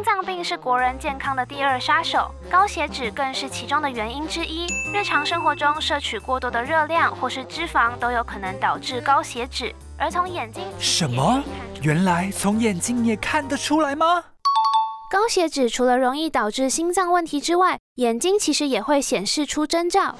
[0.00, 4.66] 心脏病是国人健康的第二杀手，高血脂更是其中的原因之一。
[4.94, 9.74] 日常生活中摄取过多的热量或是脂肪都有可能导致高血脂。
[9.98, 11.42] 而从眼睛什么？
[11.82, 14.24] 原来从眼睛也看得出来吗？
[15.12, 20.14] 高血脂除了容易导致心脏问题之外，眼睛其实也会显示出征兆。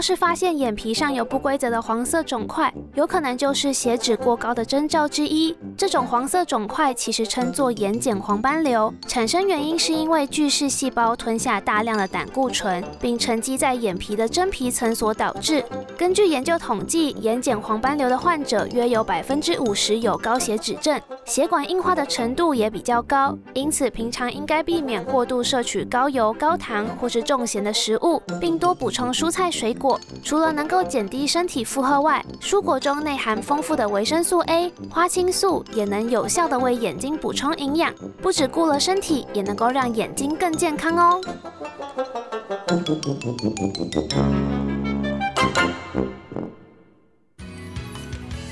[0.00, 5.54] 若是发现眼皮上有不规则的黄色肿块，有可能就是血脂过高的征兆之一。
[5.76, 15.62] 这种黄色肿块其实称作眼睑黄斑瘤，产生原因是因为巨噬细胞吞下大量的胆固醇，并沉积在眼皮的真皮层所导致。
[15.98, 23.36] 根据研究统计，眼睑黄斑瘤的患者约有百分之五十有高血脂症，血管硬化的程度也比较高。
[23.52, 29.89] 因此，平常应该避免过度摄取高油、高糖或是重咸的食物，并多补充蔬菜水果。
[30.22, 41.20] 除了能够减低身体负荷外，蔬果中内含丰富的维生素 A、花青素，也能有效的为眼睛补充营养，不只顾了身体，也能够让眼睛更健康哦。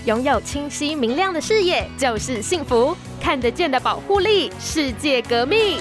[0.05, 5.79] 拥有清晰明亮的视野就是幸福，看得见的保护力，世界革命。